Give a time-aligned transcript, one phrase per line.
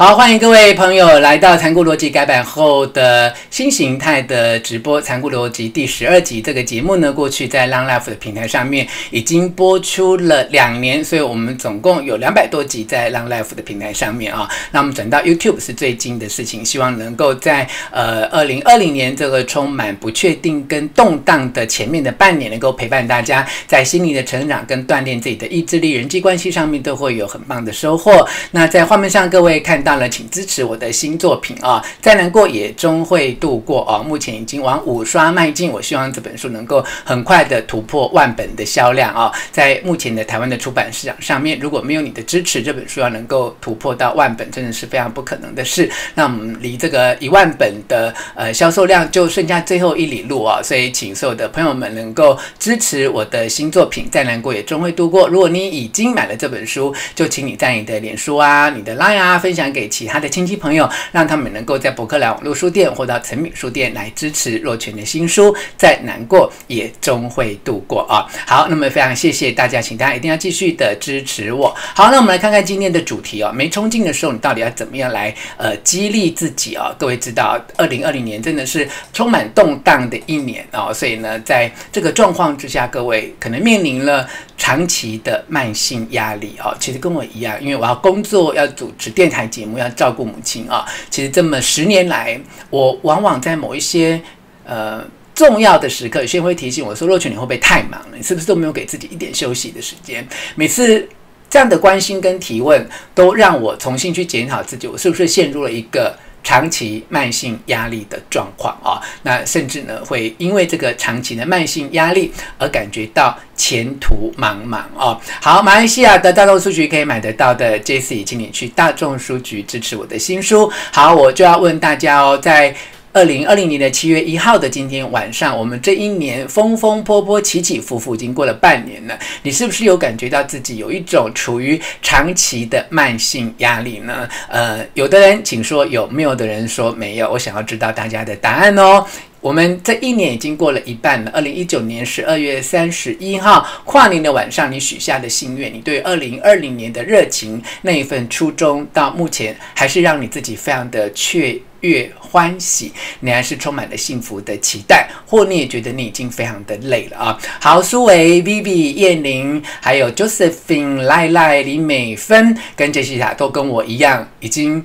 [0.00, 6.40] 好，欢迎各位朋友来到《残酷逻辑》改版后的新形态的直播，《残酷逻辑》第十二集。
[6.40, 14.48] 这个节目呢，过去在 Long Life 的平台上面已经播出了两年，所以我们总共有两百多集在 Long Life 的平台上面啊。
[14.70, 28.26] 那我们转到 YouTube 是最近的事情，希望能够在呃二零二零年这个充满不确定跟动荡的前面的半年，能够陪伴大家在心理的成长跟锻炼自己的意志力、人际关系上面都会有很棒的收获。
[28.52, 29.89] 那在画面上各位看到。
[29.90, 31.84] 到了，请支持我的新作品啊！
[32.00, 33.98] 再难过也终会度过啊。
[33.98, 39.32] 目前已经往五刷迈进，我希望这本书能够很快的突破万本的销量啊！
[39.50, 45.90] 在目前的台湾的出版市场上面，如果没有你的支持，这本书要能够突破到万本，真的是非常不可能的事。
[46.14, 50.62] 那我们离这个一万本的呃销售量就剩下最后一里路啊！
[50.62, 55.26] 所以，请所有的朋友们能够支持我的新作品，再难过也终会度过。
[55.26, 59.79] 如果你已经买了这本书，就请你在你的脸书啊、你的 Line 啊分享给。
[59.80, 68.28] 给其他的亲戚朋友，让他们能够在博客来网络书店或到诚品书店来支持若泉的新书，再难过也终会度过啊！
[68.46, 71.74] 好，那么非常谢谢大家，请大家一定要继续的支持我。
[71.94, 73.50] 好，那我们来看看今天的主题哦。
[73.50, 76.94] 没冲劲的时候，你到底要怎么样来呃激励自己啊？
[76.98, 84.28] 各位知道，二零二零年真的是充满动荡的一年哦，所以呢，在这个状况之下，各位可能面临了
[84.58, 86.76] 长期的慢性压力哦。
[86.78, 89.69] 其实跟我一样，因为我要工作，要主持电台节目。
[89.72, 90.84] 我要照顾母亲啊！
[91.10, 92.40] 其实这么十年来，
[92.70, 94.20] 我往往在某一些
[94.64, 95.04] 呃
[95.34, 98.16] 重要的时刻，有些人会提醒我说：“若群，你会不会太忙了？
[98.16, 101.08] 你是不是都没有给自己一点休息的时间？”每次
[101.48, 106.14] 这样的关心跟提问，都让我重新去检讨自己，我是不是陷入了一个。
[106.42, 115.20] 长期慢性压力的状况啊，那甚至呢会因为这个长期的慢性压力而感觉到前途茫茫哦。
[115.40, 120.70] 好，马来西亚的大众书局可以买得到的，Jesse，请你去大众书局支持我的新书。
[120.92, 122.74] 好，我就要问大家哦，在。
[123.12, 129.18] 二零二零年的七月一号的今天晚上，我们这一年风风波波、起起伏伏，已经过了半年了。
[129.42, 134.28] 你是不是有感觉到自己有一种处于长期的慢性压力呢？
[134.48, 137.28] 呃，有的人请说有，没有的人说没有。
[137.32, 139.04] 我想要知道大家的答案哦。
[139.40, 141.30] 我们这一年已经过了一半了。
[141.32, 157.38] 二零一九年十二月三十一号跨年的晚上，你许下的心愿，你对二零二零年的热情，那一份初衷，到目前还是让你自己非常的确越欢喜，你还是充满了幸福的期待，或你也觉得你已经非常的累了啊。
[157.60, 164.84] 好，苏维、Vivi、燕玲，还有 Josephine、赖赖、李美芬跟杰西塔都跟我一样，已经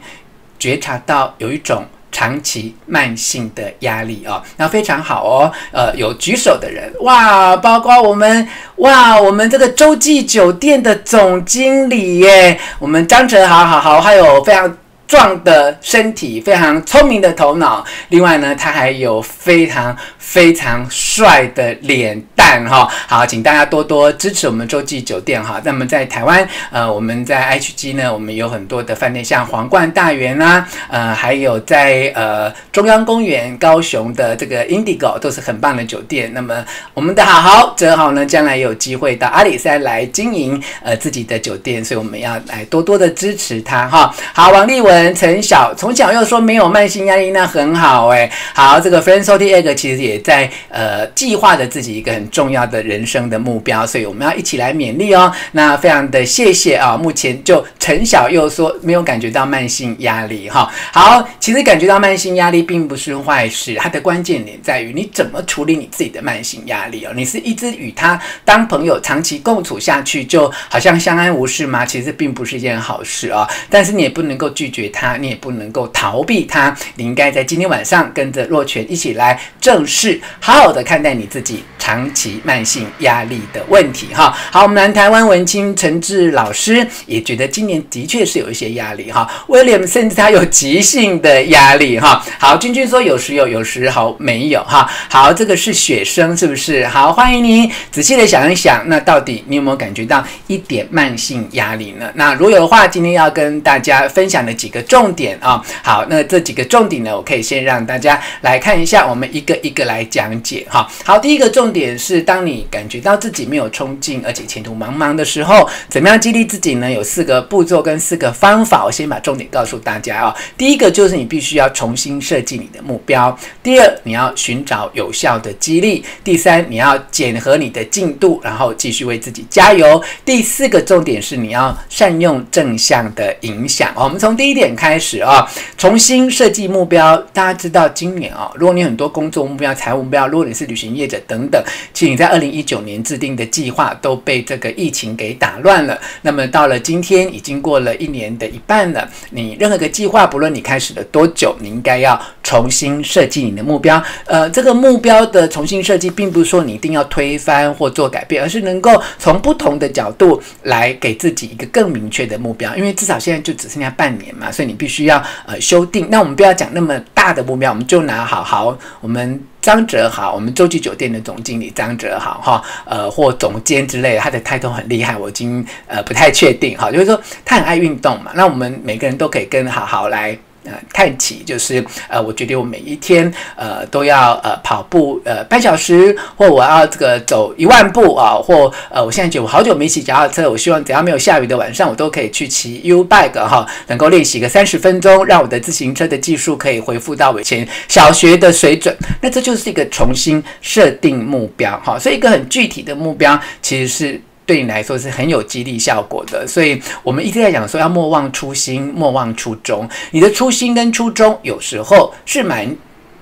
[0.60, 1.86] 觉察到有一种。
[2.12, 5.52] 长期慢性的压力哦，那非常好哦。
[5.74, 14.78] 呃，有举手的人哇，包括我们哇，我们这个洲际酒店的总经理耶，我们张哲豪，好好，还有非常
[15.08, 17.86] 壮的身体，非常聪明的头脑。
[18.10, 22.46] 另外呢，他还有非常非常帅的脸蛋。
[22.70, 25.60] 哈，好，请大家多多支持我们洲际酒店哈。
[25.66, 36.32] 那么在台湾，呃，我们在 HG 呢，我们有很多的饭店，像皇冠大园啊，呃，还有在呃中央公园、高雄的这个 Indigo 都是很棒的酒店。
[36.34, 36.64] 那么
[36.94, 44.14] 我们的好好哲豪呢，将来有机会到阿里山来经营呃自己的酒店，所以我们要来多多的支持他哈。
[44.34, 48.30] 好，王立文、陈晓从小又说没有慢性压力，那很好哎。
[48.54, 52.30] 好，这个 Friend Salty Egg 其实也在呃计划着自己一个很。
[52.36, 55.32] 重要的人生的目标，所以我们要一起来勉励哦。
[55.54, 56.98] 那非常的谢谢啊！
[56.98, 60.70] 目前就陈小又说没有感觉到慢性压力哈。
[60.92, 67.14] 好，其实感觉到慢性压力并不是坏事，它的关键点在于你怎么处理你自己的慢性压力哦。
[67.16, 71.86] 你是一直与他当朋友，长期共处下去，就好像相安无事吗？
[71.86, 73.50] 其实并不是一件好事啊。
[73.70, 76.76] 但是你也不能够拒绝他，你也不能够逃避他。
[76.96, 82.36] 你应该在今天晚上跟着若泉一起来正视，好好的看待你自己长期。
[82.44, 96.86] 慢性压力的问题，哈，好，我们南台湾文青陈志老师也觉得今年的确是有一些压力，哈，William 甚至他有急性的压力，哈，好，君君说有时有，有时好没有，哈，好，这个是学生是不是？
[96.88, 102.12] 好，欢迎你仔细的想一想，那到底你有没有感觉到一点慢性压力呢？
[102.14, 111.76] 那如果有的话，今天要跟大家分享的几个重点啊，好，那这几个重点呢，我可以先让大家来看一下，我们一个一个来讲解，哈，好，第一个重点。
[111.76, 116.90] 点是，当你感觉到自己没有冲劲，而且前途茫茫的时候，怎么样激励自己呢？
[116.90, 120.34] 有四个步骤跟四个方法，我先把重点告诉大家啊。
[120.58, 123.30] 第一个就是你必须要重新设计你的目标；
[123.62, 133.92] 第二，你要寻找有效的激励；第三，你要检核你的进度，然后继续为自己加油；第四个重点是你要善用正向的影响。
[133.96, 135.48] 我们从第一点点开始啊，
[135.78, 137.16] 重新设计目标。
[137.32, 141.64] 大家知道今年啊，如果你很多工作目标、财务目标，如果你是旅行业者等等，
[141.94, 146.00] 其实你在二零一九年制定的计划都被这个疫情给打乱了。
[146.24, 149.08] 那么到了今天，已经过了一年的一半了。
[149.30, 154.02] 你任何个计划，不论你开始了多久，你应该要重新设计你的目标。
[154.26, 162.76] 呃，这个目标的重新设计，并不是说你一定要推翻或做改变，而是能够从不同的角度来给自己一个更明确的目标。
[162.76, 166.10] 因为至少现在就只剩下半年嘛，所以你必须要呃修订。
[166.10, 169.44] 那我们不要讲那么大的目标，我们就拿好好我们。
[169.66, 180.38] 张哲豪，我们洲际酒店的总经理张哲豪，哈，呃，或总监之类的，他的态度很厉害，我已经呃不太确定，哈，就是说他很爱运动嘛，那我们每个人都可以跟好好来。
[180.66, 198.96] 呃，看齐就是呃，我觉得我每一天呃都要呃跑步呃半小时，或我要这个走一万步啊，或呃，我现在觉得我好久没骑脚踏车，我希望只要没有下雨的晚上，我都可以去骑 U bike 哈，能够练习个三十分钟，让我的自行车的技术可以恢复到以前小学的水准。
[199.22, 204.22] 那这就是一个重新设定目标哈，所以一个很具体的目标其实是。
[204.46, 209.90] 对你来说是很有激励效果的，所以我们一直在讲说要莫忘初心，莫忘初衷。
[210.12, 212.76] 你的初心跟初衷有时候是蛮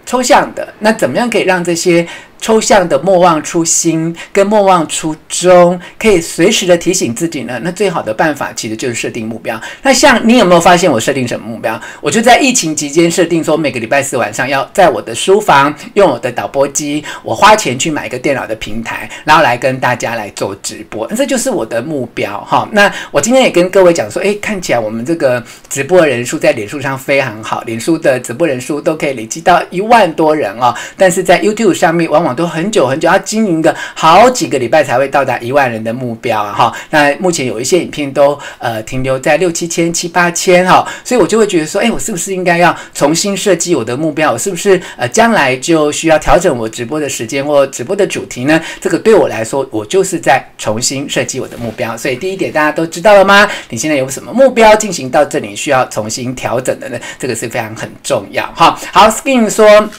[0.05, 2.07] 抽象的，那怎么样可以让这些？
[2.43, 7.57] 抽象的莫忘初心跟莫忘初衷，可以随时的提醒自己呢。
[7.63, 9.57] 那最好的办法其实就是设定目标。
[9.81, 11.79] 那像你有没有发现我设定什么目标？
[12.01, 21.07] 我就在疫情期间设定说，每个礼拜四晚上要在我的书房用我的导播机，我花钱去买一个电脑的平台，然后来跟大家来做直播。
[21.15, 22.67] 这就是我的目标哈。
[22.73, 30.75] 那我今天也跟各位讲说，诶，看起来我们这个直播人数在脸书上非常好，脸书的直播人数都可以累积到一万多人哦。
[30.97, 36.53] 但是在 YouTube 上面往往都很久很久，要经营个好几个礼拜才会到达一万人的目标啊！
[36.53, 44.31] 哈，那目前有一些影片都呃停留在六七千、七八千哈，所以我就会觉得说，哎，我是不是应该要重新设计我的目标？
[44.31, 48.61] 我是不是呃将来就需要调整我直播的时间或直播的主题呢？
[48.81, 51.95] 这个对我来说，我就是在重新设计我的目标。
[51.97, 53.49] 所以第一点大家都知道了吗？
[53.69, 56.99] 你现在有什么目标进行到这里需要重新调整的呢？
[57.19, 58.77] 这个是非常很重要哈。
[58.91, 59.89] 好，Skin 说。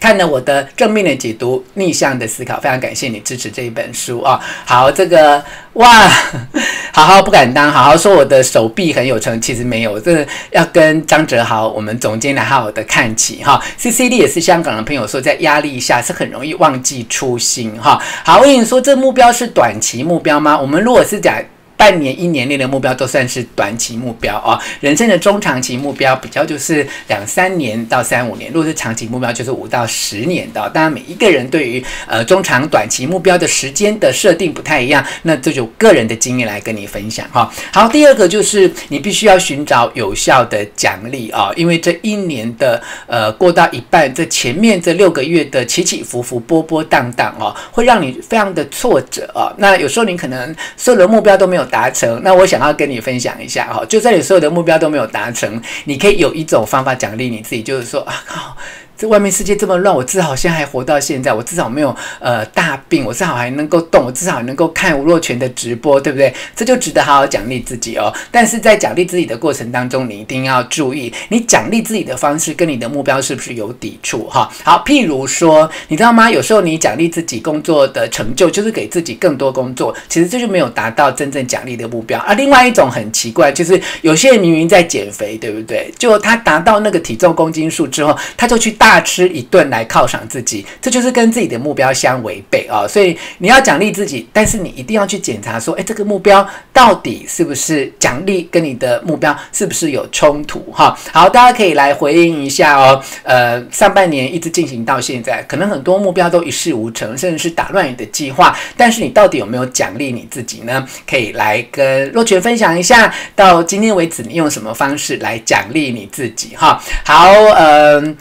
[0.00, 4.40] 看了我的正面的解读，逆向的思考，非常感谢你支持这一本书啊！
[4.64, 5.42] 好，这个
[5.74, 6.08] 哇，
[6.92, 13.62] 好好不敢当，好好说我的手臂很有成，其实没有，这要跟张哲豪我们总监来好好的看齐哈。
[13.76, 18.00] C C D 也是香港的朋友说，在压力下是很容易忘记初心哈。
[18.24, 20.58] 好，我跟你说，这目标是短期目标吗？
[20.58, 21.34] 我们如果是讲。
[21.76, 24.58] 半年、一年内的目标都算是短期目标哦。
[24.80, 30.68] 人生的中长期目标比较就是两三年到三五年，如果是长期目标就是五到十年的。
[30.70, 37.52] 当然，每一个人对于呃中长短期目标的时间的设定不太一样，那这就个人的经验来跟你分享哈。
[37.72, 49.52] 好，第二个就是你必须要寻找有效的奖励啊，因为这一年的呃过到一半，这前面这六个月的起起伏伏、波波荡荡哦，会让你非常的挫折啊。
[49.58, 58.56] 那有时候你可能所有的目标都没有达成，那我想要跟你分享一下哈，就算你所有的目标都没有达成，你可以有一种方法奖励你自己，就是说啊靠。
[58.96, 66.32] 这外面世界这么乱，我至少现在还活到现在，我至少没有呃大病，我至少还能够动，我至少还能够看吴若权的直播，对不对？
[66.54, 68.10] 这就值得好好奖励自己哦。
[68.30, 74.50] 但是在奖励自己的过程当中，你一定要注意，你奖励自己的方式跟你的目标是不是有抵触哈？
[74.64, 76.30] 好，譬如说，你知道吗？
[76.30, 82.18] 有时候你奖励自己工作的成就，就是给自己更多工作，其实这就没有达到真正奖励的目标。
[82.20, 85.92] 而另外一种很奇怪，就是有些人明明在减肥，对不对？
[85.98, 88.85] 就他达到那个体重公斤数之后，他就去大。
[88.86, 92.86] 大吃一顿来犒赏自己，这就是跟自己的目标相违背啊！
[92.86, 100.64] 所以你要奖励自己，但是你一定要去检查说，诶，这个目标到底是不是奖励跟你的目标是不是有冲突？
[100.72, 103.02] 哈，好，大家可以来回应一下哦。
[103.24, 108.56] 呃，上半年一直进行到现在，可能很多目标都一事无成，甚至是打乱你的计划。
[108.76, 110.86] 但是你到底有没有奖励你自己呢？
[111.10, 116.54] 可以来跟若泉分享一下，到今天为止你用什么方式来奖励你自己？
[116.54, 118.16] 哈，好，嗯、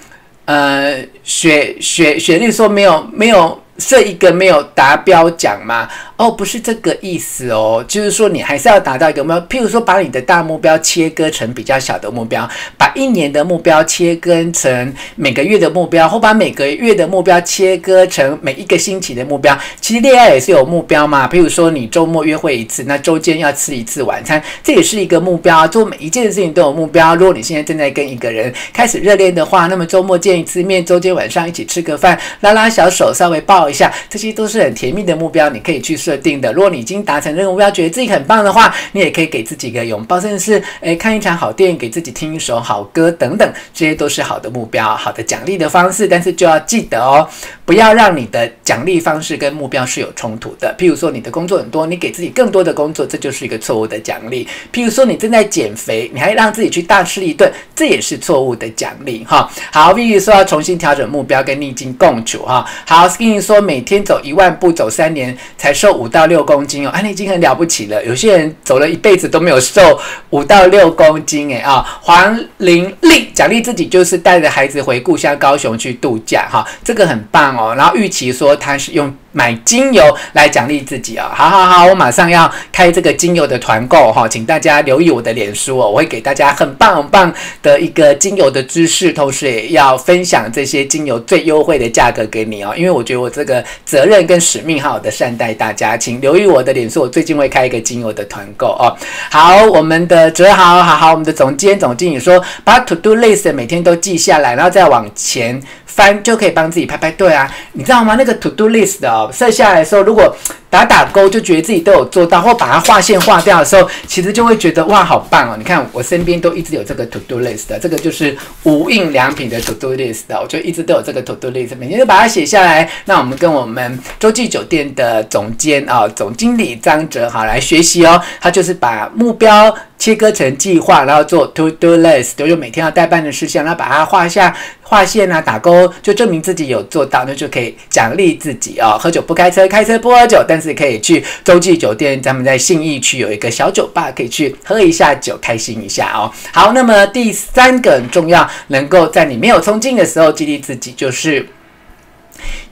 [0.45, 5.87] 呃，雪雪雪莉说没有没有设一个没有达标奖吗？
[6.17, 9.41] 哦，不是这个意思哦，就是说你还是要达到一个目标。
[9.41, 19.57] 譬如说，把你的大目标切割成比较小的目标，把一年的目标切割成每个月的目标，或把每个月的目标切割成每一个星期的目标。
[19.81, 25.67] 其实恋爱也是有目标嘛，譬如说你周末约会一次，那周间要吃一次晚餐，这也是一个目标。
[25.67, 27.13] 做每一件事情都有目标。
[27.15, 36.51] 如果你现在正在跟一个人开始热恋的话，那么周末见一次面，周间晚上一起吃个饭，拉拉小手，稍微抱一下，这些都是很甜蜜的目标，你可以去设定的。
[36.53, 46.07] 如果你已经达成任务目标，觉得自己很棒的话，你也可以给自己一个拥抱，甚至是诶看一场好电影，给自己听一首好歌等等，这些都是好的目标，好的奖励的方式。
[46.07, 47.27] 但是就要记得哦，
[47.65, 50.73] 不要让你的奖励方式跟目标是有冲突的。
[50.77, 54.47] 譬如说你的工作很多，你给自己更多的工作，这就是一个错误的奖励。
[54.71, 59.49] 譬如说你正在减肥，你还让自己去大吃一顿，这也是错误的奖励哈。
[59.71, 62.65] 好，譬如说要重新调整目标，跟逆境共处哈。
[62.85, 68.03] 好，Skinny 说每天走一万步，走三年才瘦五到六公斤哦，啊，你已经很了不起了。
[68.05, 77.75] 有些人走了一辈子都没有瘦五到六公斤，诶啊，黄玲丽奖励自己就是带着孩子回故乡高雄去度假哈，这个很棒哦。
[77.75, 79.15] 然后预期说他是用。
[79.35, 80.01] 买精油
[80.31, 81.29] 来奖励自己啊！
[81.35, 98.95] 好好好，我马上要开这个精油的团购哈，请大家留意我的脸书哦，我会给大家很棒很棒的一个精油的知识，同时也要分享这些精油最优惠的价格给你哦，因为我觉得我这个责任跟使命好好的善待大家，请留意我的脸书，我最近会开一个精油的团购哦。
[99.29, 105.61] 好，我们的哲豪，好好，我们的总监总经理说，把 To Do List 每天都记下来，然后再往前。
[105.85, 108.15] 翻就可以帮自己拍拍对啊，你知道吗？
[108.17, 110.35] 那个 to do list 的剩，下来的时候，如果
[110.75, 115.55] 打打勾，就觉得自己都有做到，或把它划线划掉的时候，其实就会觉得哇，好棒哦！
[115.57, 122.89] 你看我身边都一直有这个 to do list 的，这个就是无印良品的 to do list 的，我就一直都有这个 to do list，每天都把它写下来。
[123.05, 129.73] 那我们跟我们洲际酒店的总监啊、总经理张哲好来学习哦，他就是把目标。
[129.97, 138.97] 切割成计划，然后做 to do list，都有每天要待办的事项，然后把它画下画线啊，打勾，就证明自己有做到，那就可以奖励自己哦。
[138.99, 146.31] 喝酒不开车，开车不喝酒，但是是可以去洲际酒店，咱们在信义区有一个小酒吧，可以去喝一下酒，开心一下哦。
[146.51, 151.47] 好，那么第三个很重要，能够在你没有冲劲的时候激励自己，就是。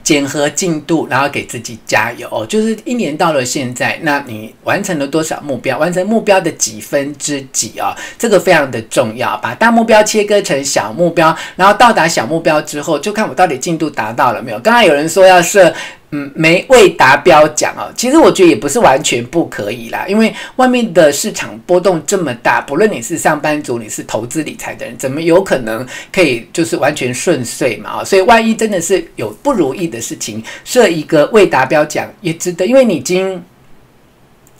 [0.02, 2.44] 检核进度，然后给自己加油。
[2.46, 5.78] 就是一年到了现在，那你完成了多少目标？
[5.78, 7.96] 完成目标的几分之几啊？
[8.18, 9.34] 这个非常的重要。
[9.38, 14.58] 把大目标切割成小目标，然后到达小目标之后，就看我到底进度达到了没有。
[14.58, 15.72] 刚才有人说要设。
[16.16, 17.92] 嗯，没未达标奖哦。
[17.96, 27.90] 其实我觉得也不是完全不可以啦，因为外面的市场波动这么大，不论你是上班族，你是投资理财的人，怎么有可能可以就是完全顺遂嘛？
[27.90, 33.42] 啊，所以万一真的是有不如意的事情，设一个未达标奖也值得，因为你已经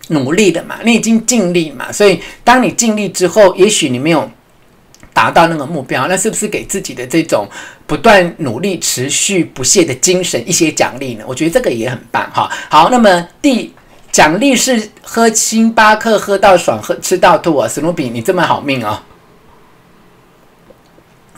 [0.09, 4.29] 努力了嘛，你已经尽力嘛，所以当你尽力之后，也许你没有。
[5.13, 7.49] 达到那个目标，那是不是给自己的这种
[7.87, 11.25] 不断努力、持续不懈的精神一些奖励呢？
[11.27, 12.51] 我觉得这个也很棒哈。
[12.71, 13.73] 好，那么第
[14.11, 17.69] 奖励是喝星巴克喝到爽，喝吃到吐啊！
[17.69, 19.03] 史努比，你这么好命哦，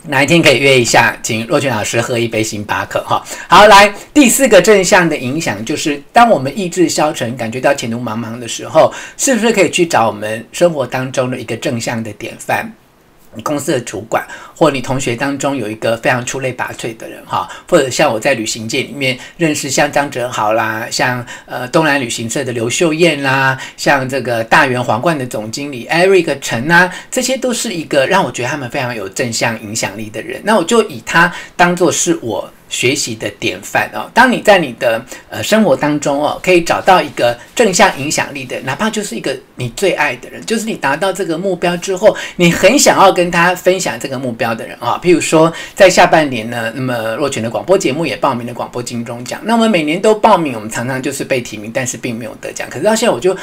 [0.03, 3.21] 哪一天可以约一下，请若权老师喝一杯星巴克哈。
[3.49, 12.71] 好，来第四个正向的影响就是，当我们意志消沉、感觉到前途茫茫的时候，是不是可以去找我们生活当中的一个正向的典范？
[13.41, 14.25] 公司的主管，
[14.55, 32.49] 或你同学当中有一个非常出类拔萃的人哈，或者像我在旅行界里面认识像张哲豪啦，像呃东南旅行社的刘秀燕啦，像这个大元皇冠的总经理 Eric 陈啊，这些都是一个让我觉得他们非常有正向影响力的人，那我就以他当做是我。
[32.69, 44.99] 学习的典范哦，当你在你的呃生活当中哦，可以找到一个正向影响力的，哪怕就是一个你最爱的人，就是你达到这个目标之后，你很想要跟他分享这个目标的人啊。
[45.01, 52.67] 譬如说，在下半年呢，那么若权的广播节目也报名了广播金钟奖，那我们每年都报名，我们常常就是被提名，但是并没有得奖。
[52.69, 53.35] 可是到现在我就。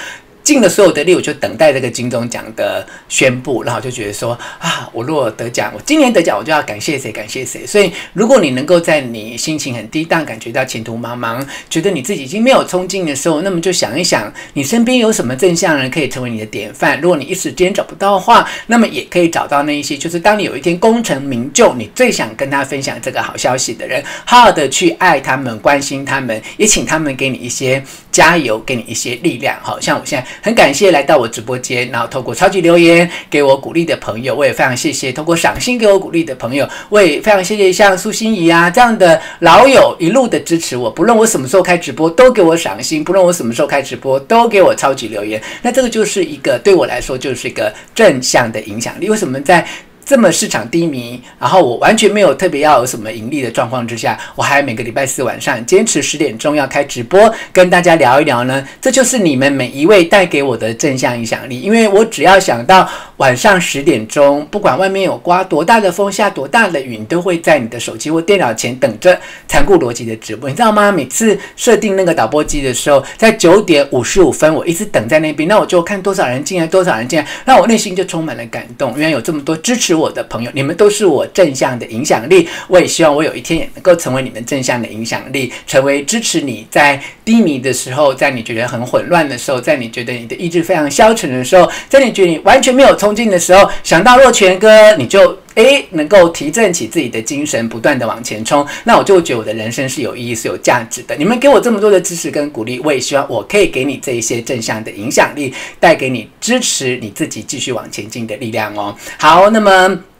[0.44, 7.66] 尽了所有的力，我就等待这个金钟奖的宣布，然后就觉得说啊，我如果得奖，我今年得奖，我就要感谢谁，感谢谁。
[7.66, 17.00] 所以，如果你能够在你心情很低，但感觉到前途茫茫，觉得你自己已经没有冲劲的时候，那么就想一想，你身边有什么正向人可以成为你的典范。
[17.00, 27.82] 如果你一时间找不到的话，那么也可以找到那一些，就是当你有一天功成名就，你最想跟他分享这个好消息的人，好好的去爱他们，关心他们，也请他们给你一些。
[28.14, 29.58] 加油，给你一些力量。
[29.60, 45.42] 好像我现在很感谢来到我直播间，然后透过超级留言给我鼓励的朋友，我也非常谢谢透过赏心给我鼓励的朋友，我也非常谢谢像苏心怡啊这样的老友一路的支持我，不论我什么时候开直播都给我赏心，不论我什么时候开直播都给我超级留言。
[45.62, 49.08] 那这个就是一个对我来说就是一个正向的影响力。
[49.08, 49.66] 为什么在
[50.04, 58.66] 这么市场低迷，然后我完全没有特别要有什么盈利的状况之下，我还每个礼拜四晚上坚持十点钟要开直播，跟大家聊一聊呢？
[58.80, 61.60] 这就是你们每一位带给我的正向影响力。
[61.60, 69.18] 因为我只要想到晚上十点钟，不管外面有刮多大的风、下多大的雨，你都会在你的手机或电脑前等着
[69.48, 70.92] 残酷逻辑的直播，你知道吗？
[70.92, 78.92] 每次设定那个导播机的时候，在九点五十五分，我一直等在那边，那我就看多少人进来，多少人进来，那我内心就充满了感动。
[78.96, 82.48] 原来有这么多支持我的朋友，你们都是我正向的影响力。
[82.68, 98.66] 我也希望我有一天也能够成为你们正向的影响力，成为支持你在低迷的时候，在你觉得很混乱的时候，在你觉得你的意志非常消沉的时候，在你觉得你完全没有冲劲的时候，想到若泉哥，你就诶能够提振起自己的精神，不断的往前冲。
[98.84, 101.14] 那我就觉得我的人生是有意义、是有价值的。
[101.16, 108.94] 你们给我这么多的支持跟鼓励，我也希望我可以给你这一些正向的影响力，带给你支持你自己继续往前进的力量哦。
[109.18, 110.13] 好，那么。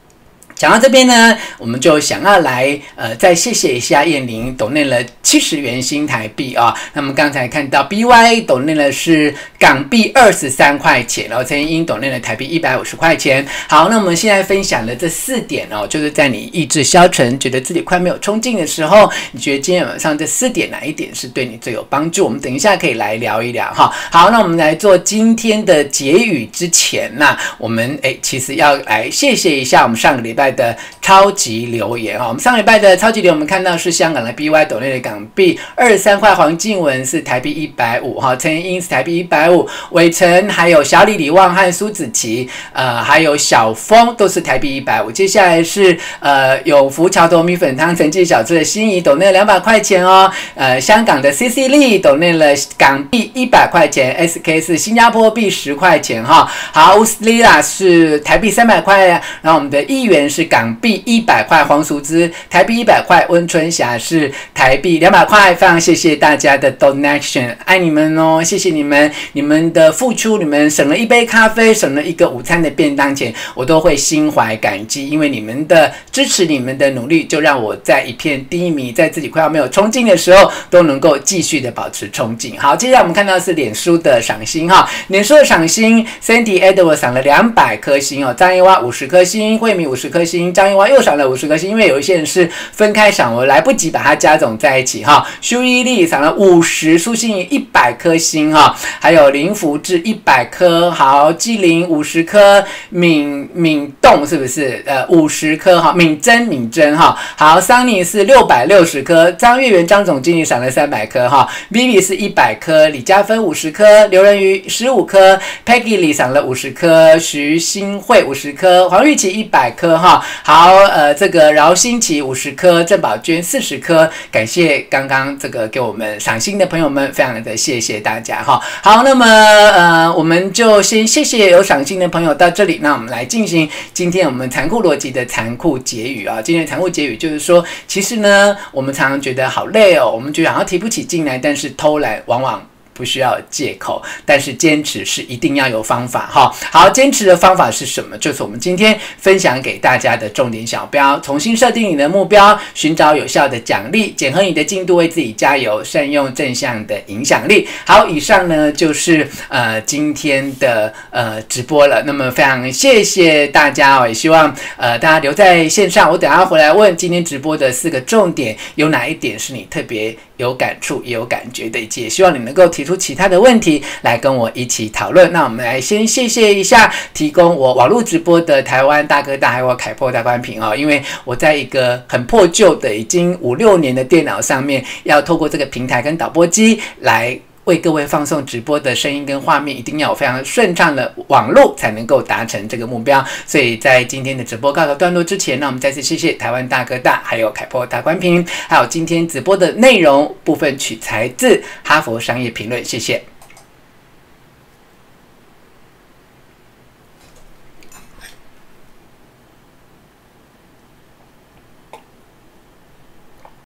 [0.55, 6.73] 讲到这边呢，我们就想要来呃，再谢谢一下燕玲，抖内了七十元新台币啊。
[6.93, 13.45] 那么刚才看到 BY 抖内了是港币二十三块钱，然后陈英抖内了台币一百五十块钱。
[13.67, 22.23] 好，那我们现在分享的这四点哦，就是在你意志消沉、觉得自己快没有冲劲的时候，你觉得今天晚上这四点哪一点是对你最有帮助？
[22.23, 23.93] 我们等一下可以来聊一聊哈。
[24.09, 30.44] 好，那我们来做今天的结语之前呢，我们诶其实要来谢谢一下我们上个礼拜。
[30.51, 32.19] 的超级留言。
[32.19, 38.19] 哈，我们上礼拜的超级留言，我们看到是香港的 BY 抖内的港币二十三块，黄静文是台币一百五。
[38.19, 45.11] 哈，陈英是台币一百五，伟成还有小李李旺和苏子琪，呃，还有小峰都是台币一百五。
[45.11, 52.47] 接下来是呃永福桥头米粉汤陈记小吃的心仪抖内两百块钱哦，呃，香港的 CC 利抖内了
[52.77, 56.23] 港币一百块钱，SK 是新加坡币十块钱。
[56.23, 59.07] 哈，好，乌斯利拉是台币三百块，
[59.41, 82.59] 然后我们的议员是港币一百块，黄淑芝台币一百块，温春霞是台币两百块，非常谢谢大家的 donation，爱你们哦，谢谢你们，你们的付出，你们省了一杯咖啡，省了一个午餐的便当钱，我都会心怀感激，因为你们的支持，你们的努力，就让我在一片低迷，在自己快要没有冲劲的时候，都能够继续的保持冲劲。
[82.59, 90.53] 好，接下来我们看到是脸书的赏心哈，脸书的赏心，Sandy Edward 赏了两百颗星哦，张一蛙五十颗星，慧敏五十颗星。
[90.53, 95.25] 张一蛙又赏了五十颗星，因为有一些人是分开赏，我来不及把它加总在一起哈。
[95.39, 104.83] 修一力赏了五十，苏心怡一百颗星哈，还有林福志一百颗，好，纪灵五十颗，敏敏动是不是？
[104.85, 120.14] 呃，五十颗哈，敏珍敏珍哈，好，桑尼是六百六十颗，张月圆张总经理赏了三百颗哈，Vivi 是一百颗，李嘉芬五十颗，刘仁瑜十五颗，Peggy 李赏了五十颗，徐新慧五十颗，黄玉琪一百颗哈。
[120.43, 128.61] 好，呃，这个饶新奇五十颗，郑宝娟四十颗，感谢刚刚这个给我们赏心的朋友们，非常的谢谢大家哈。
[128.81, 136.41] 好，那么呃，我们就先谢谢有赏心的朋友到这里，那我们来进行今天我们残酷逻辑的残酷结语啊。
[136.41, 142.65] 今天残酷结语就是说，其实呢，我们常常觉得好累哦，我们觉得好像提不起劲来，但是偷懒往往。
[142.95, 146.51] 不需要借口，但是坚持是一定要有方法哈。
[146.71, 148.17] 好，坚持的方法是什么？
[148.17, 157.67] 就是我们今天分享给大家的重点小标：重新设定你的目标，寻找有效的奖励，检核你的进度，为自己加油，善用正向的影响力。
[157.85, 162.01] 好，以上呢就是呃今天的呃直播了。
[162.05, 171.79] 那么非常谢谢大家哦，也希望呃大家留在线上，我等下回来问今天直播的四个重点，有哪一点是你特别有感触也有感觉的？
[171.95, 175.31] 也希望你能够提出其他的问题来跟我一起讨论。
[175.31, 187.39] 那我们来先谢谢一下提供我网络直播的台湾大哥大还有凯擘大关屏哦，因为我在一个很破旧的已经五六年的电脑上面，要透过这个平台跟导播机来。
[187.65, 193.23] 为各位放送直播的声音跟画面，一定要有非常顺畅的网络才能够达成这个目标。
[193.45, 203.21] 所以在今天的直播告一段落之前，那我们再次谢谢台湾大哥大，还有凯波大观屏，还有今天直播的内容部分取材自《哈佛商业评论》，谢谢。